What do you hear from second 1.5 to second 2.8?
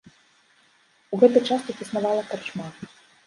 час тут існавала карчма.